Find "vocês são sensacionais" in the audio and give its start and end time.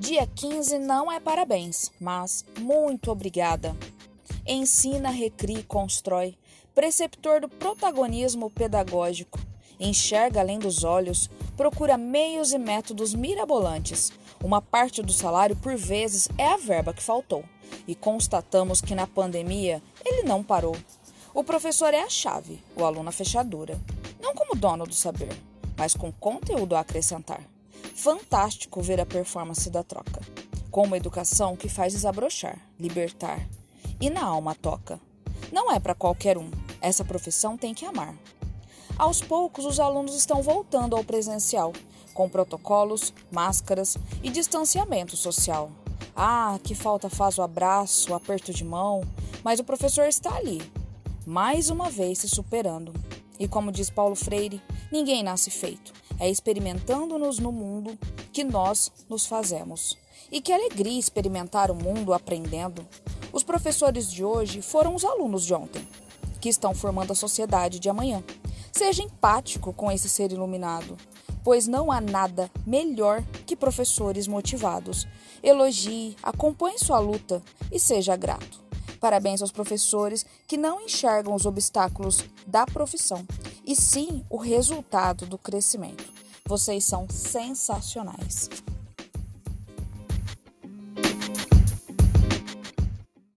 86.44-88.50